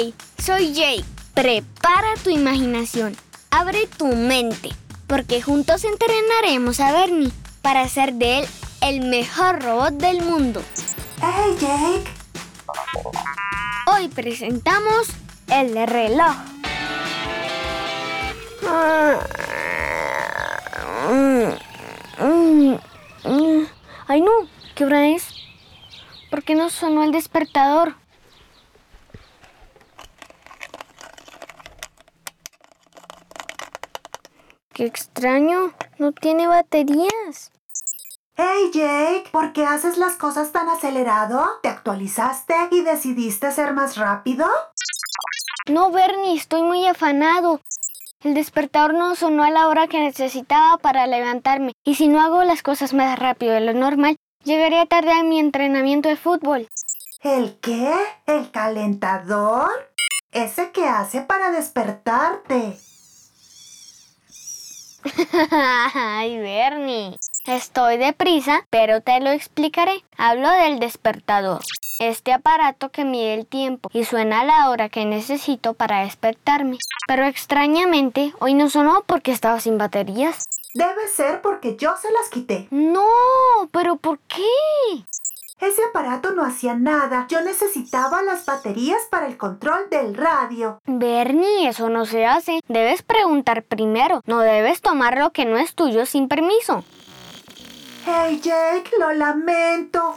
[0.00, 1.04] Hey, soy Jake.
[1.34, 3.16] Prepara tu imaginación,
[3.50, 4.70] abre tu mente,
[5.08, 8.46] porque juntos entrenaremos a Bernie para hacer de él
[8.80, 10.62] el mejor robot del mundo.
[11.20, 12.04] ¡Hey, Jake!
[13.92, 15.08] Hoy presentamos
[15.48, 16.36] el reloj.
[24.06, 24.30] Ay no,
[24.76, 25.24] ¿qué hora es?
[26.30, 27.96] ¿Por qué no sonó el despertador?
[34.78, 37.50] Qué extraño, no tiene baterías.
[38.36, 39.24] ¡Hey Jake!
[39.32, 41.44] ¿Por qué haces las cosas tan acelerado?
[41.64, 44.46] ¿Te actualizaste y decidiste ser más rápido?
[45.68, 47.60] No, Bernie, estoy muy afanado.
[48.22, 51.72] El despertador no sonó a la hora que necesitaba para levantarme.
[51.84, 55.40] Y si no hago las cosas más rápido de lo normal, llegaría tarde a mi
[55.40, 56.68] entrenamiento de fútbol.
[57.22, 57.92] ¿El qué?
[58.26, 59.90] ¿El calentador?
[60.30, 62.78] Ese que hace para despertarte.
[65.94, 67.16] Ay, Bernie.
[67.46, 70.04] Estoy deprisa, pero te lo explicaré.
[70.16, 71.60] Hablo del despertador.
[72.00, 76.78] Este aparato que mide el tiempo y suena a la hora que necesito para despertarme.
[77.08, 80.44] Pero extrañamente, hoy no sonó porque estaba sin baterías.
[80.74, 82.68] Debe ser porque yo se las quité.
[82.70, 83.08] No,
[83.72, 84.44] pero ¿por qué?
[85.60, 87.26] Ese aparato no hacía nada.
[87.28, 90.80] Yo necesitaba las baterías para el control del radio.
[90.86, 92.60] Bernie, eso no se hace.
[92.68, 94.22] Debes preguntar primero.
[94.26, 96.84] No debes tomar lo que no es tuyo sin permiso.
[98.06, 100.14] Hey Jake, lo lamento.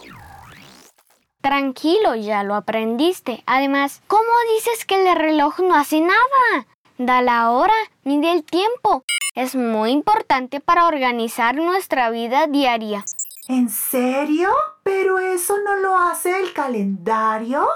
[1.42, 3.42] Tranquilo, ya lo aprendiste.
[3.48, 6.68] Además, ¿cómo dices que el reloj no hace nada?
[7.00, 9.04] Da la hora, mide el tiempo.
[9.34, 13.04] Es muy importante para organizar nuestra vida diaria.
[13.52, 14.48] ¿En serio?
[14.82, 17.68] ¿Pero eso no lo hace el calendario?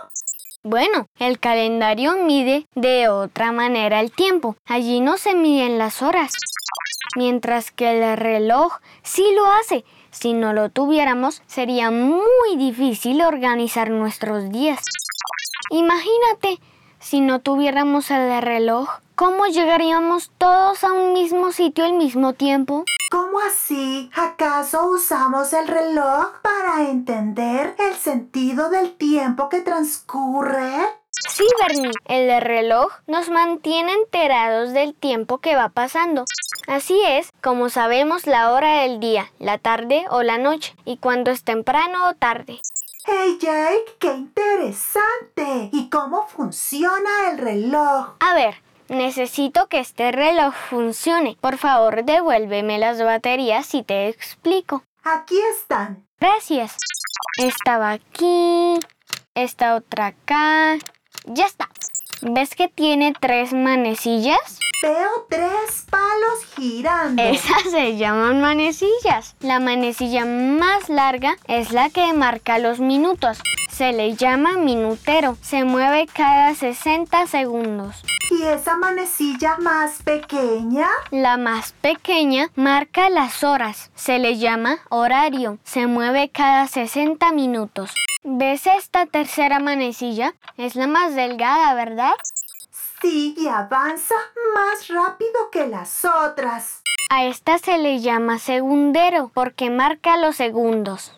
[0.64, 4.56] Bueno, el calendario mide de otra manera el tiempo.
[4.66, 6.32] Allí no se miden las horas.
[7.18, 9.84] Mientras que el reloj sí lo hace.
[10.12, 14.80] Si no lo tuviéramos, sería muy difícil organizar nuestros días.
[15.72, 16.58] Imagínate,
[17.00, 22.86] si no tuviéramos el reloj, ¿cómo llegaríamos todos a un mismo sitio al mismo tiempo?
[23.12, 24.10] ¿Cómo así?
[24.16, 30.72] ¿Acaso usamos el reloj para entender el sentido del tiempo que transcurre?
[31.30, 36.26] Sí, Bernie, el reloj nos mantiene enterados del tiempo que va pasando.
[36.68, 41.30] Así es como sabemos la hora del día, la tarde o la noche, y cuando
[41.30, 42.60] es temprano o tarde.
[43.06, 43.98] ¡Hey Jake!
[44.00, 45.70] ¡Qué interesante!
[45.72, 48.16] ¿Y cómo funciona el reloj?
[48.20, 48.56] A ver,
[48.90, 51.38] necesito que este reloj funcione.
[51.42, 54.84] Por favor, devuélveme las baterías y te explico.
[55.04, 56.06] Aquí están.
[56.20, 56.78] Gracias.
[57.38, 58.80] Esta va aquí,
[59.34, 60.78] esta otra acá.
[61.26, 61.70] Ya está.
[62.22, 64.60] ¿Ves que tiene tres manecillas?
[64.82, 67.22] Veo tres palos girando.
[67.22, 69.36] Esas se llaman manecillas.
[69.40, 73.40] La manecilla más larga es la que marca los minutos.
[73.76, 75.38] Se le llama minutero.
[75.42, 78.02] Se mueve cada 60 segundos.
[78.32, 80.88] ¿Y esa manecilla más pequeña?
[81.12, 83.92] La más pequeña marca las horas.
[83.94, 85.58] Se le llama horario.
[85.66, 87.92] Se mueve cada 60 minutos.
[88.24, 90.36] ¿Ves esta tercera manecilla?
[90.56, 92.14] Es la más delgada, ¿verdad?
[93.02, 94.16] Sí, y avanza
[94.54, 96.80] más rápido que las otras.
[97.10, 101.12] A esta se le llama segundero porque marca los segundos.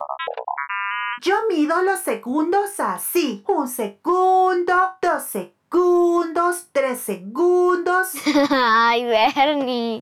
[1.22, 3.44] Yo mido los segundos así.
[3.48, 8.10] Un segundo, dos segundos, tres segundos.
[8.52, 10.02] Ay, Bernie.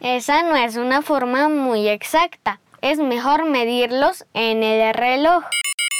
[0.00, 2.60] Esa no es una forma muy exacta.
[2.82, 5.42] Es mejor medirlos en el reloj.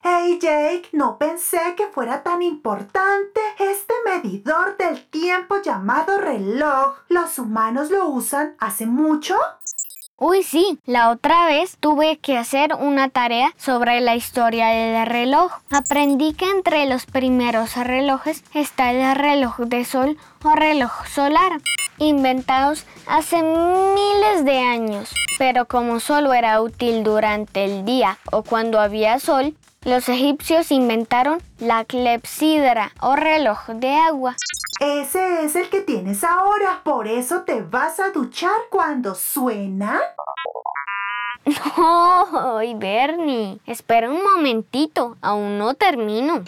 [0.04, 6.98] Hey Jake, no pensé que fuera tan importante este medidor del tiempo llamado reloj.
[7.08, 9.36] ¿Los humanos lo usan hace mucho?
[10.16, 15.50] Uy, sí, la otra vez tuve que hacer una tarea sobre la historia del reloj.
[15.72, 21.60] Aprendí que entre los primeros relojes está el reloj de sol o reloj solar,
[21.98, 25.12] inventados hace miles de años.
[25.36, 31.42] Pero como solo era útil durante el día o cuando había sol, los egipcios inventaron
[31.58, 34.36] la clepsidra o reloj de agua.
[34.80, 36.82] Ese es el que tienes ahora.
[36.84, 40.00] Por eso te vas a duchar cuando suena.
[41.76, 43.58] No, Bernie.
[43.66, 45.16] Espera un momentito.
[45.20, 46.42] Aún no termino.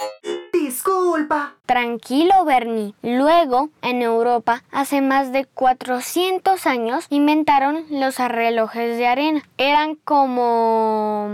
[0.53, 1.55] Disculpa.
[1.67, 2.95] Tranquilo, Bernie.
[3.03, 9.43] Luego, en Europa, hace más de 400 años, inventaron los relojes de arena.
[9.59, 11.29] Eran como...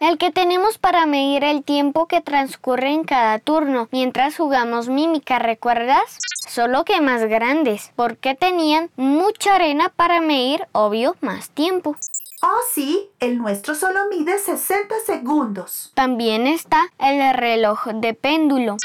[0.00, 5.40] El que tenemos para medir el tiempo que transcurre en cada turno mientras jugamos mímica,
[5.40, 6.18] ¿recuerdas?
[6.46, 11.96] Solo que más grandes, porque tenían mucha arena para medir, obvio, más tiempo.
[12.42, 15.90] Oh, sí, el nuestro solo mide 60 segundos.
[15.94, 18.76] También está el reloj de péndulo.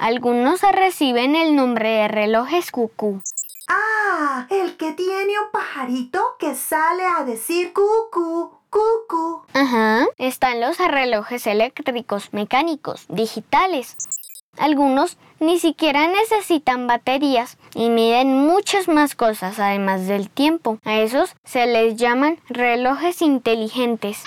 [0.00, 3.20] Algunos reciben el nombre de relojes cucú.
[3.68, 9.42] Ah, el que tiene un pajarito que sale a decir cucú, cucú.
[9.52, 13.96] Ajá, están los relojes eléctricos, mecánicos, digitales.
[14.56, 20.78] Algunos ni siquiera necesitan baterías y miden muchas más cosas además del tiempo.
[20.84, 24.24] A esos se les llaman relojes inteligentes.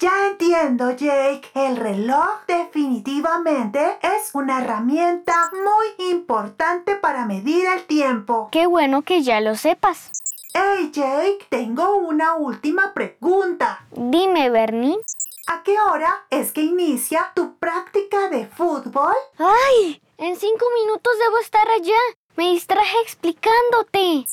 [0.00, 1.48] Ya entiendo, Jake.
[1.54, 8.48] El reloj definitivamente es una herramienta muy importante para medir el tiempo.
[8.52, 10.10] Qué bueno que ya lo sepas.
[10.58, 13.86] Hey, Jake, tengo una última pregunta.
[13.90, 14.96] Dime, Bernie.
[15.48, 19.12] ¿A qué hora es que inicia tu práctica de fútbol?
[19.36, 20.00] ¡Ay!
[20.16, 21.98] En cinco minutos debo estar allá.
[22.36, 24.24] Me distraje explicándote.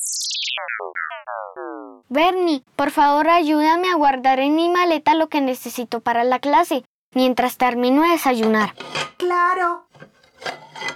[2.08, 6.86] Bernie, por favor ayúdame a guardar en mi maleta lo que necesito para la clase,
[7.12, 8.72] mientras termino de desayunar.
[9.18, 9.84] Claro.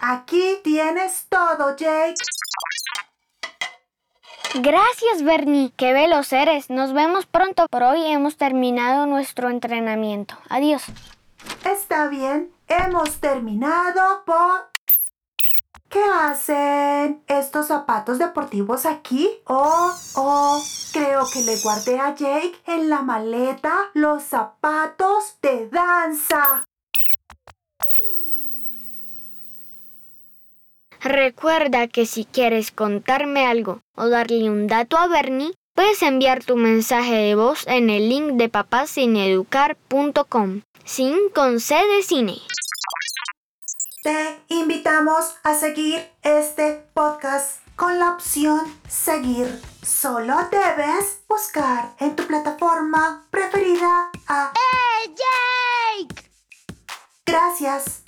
[0.00, 2.14] Aquí tienes todo, Jake.
[4.54, 5.72] Gracias, Bernie.
[5.76, 6.70] Qué veloz eres.
[6.70, 7.66] Nos vemos pronto.
[7.70, 10.36] Por hoy hemos terminado nuestro entrenamiento.
[10.48, 10.84] Adiós.
[11.64, 12.50] Está bien.
[12.66, 14.68] Hemos terminado por...
[15.88, 19.30] ¿Qué hacen estos zapatos deportivos aquí?
[19.46, 20.62] Oh, oh,
[20.92, 26.67] creo que le guardé a Jake en la maleta los zapatos de danza.
[31.00, 36.56] Recuerda que si quieres contarme algo o darle un dato a Bernie, puedes enviar tu
[36.56, 42.38] mensaje de voz en el link de papasineducar.com, sin con C de cine.
[44.02, 49.46] Te invitamos a seguir este podcast con la opción seguir.
[49.82, 56.24] Solo debes buscar en tu plataforma preferida a ¡Hey, Jake!
[57.24, 58.02] Gracias.